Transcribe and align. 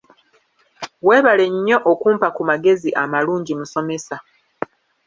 Webale 1.07 1.45
nnyo 1.53 1.77
okumpa 1.91 2.27
ku 2.35 2.41
magezi 2.49 2.89
amalungi 3.03 3.53
musomesa. 3.59 4.17